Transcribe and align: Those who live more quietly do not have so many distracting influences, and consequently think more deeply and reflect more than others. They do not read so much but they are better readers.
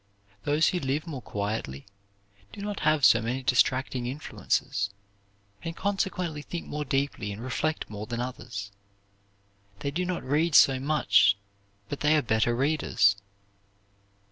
Those 0.45 0.69
who 0.69 0.79
live 0.79 1.05
more 1.05 1.21
quietly 1.21 1.85
do 2.51 2.59
not 2.61 2.79
have 2.79 3.05
so 3.05 3.21
many 3.21 3.43
distracting 3.43 4.07
influences, 4.07 4.89
and 5.61 5.75
consequently 5.75 6.41
think 6.41 6.65
more 6.65 6.83
deeply 6.83 7.31
and 7.31 7.39
reflect 7.39 7.87
more 7.87 8.07
than 8.07 8.19
others. 8.19 8.71
They 9.81 9.91
do 9.91 10.03
not 10.03 10.23
read 10.23 10.55
so 10.55 10.79
much 10.79 11.37
but 11.87 11.99
they 11.99 12.15
are 12.17 12.23
better 12.23 12.55
readers. 12.55 13.15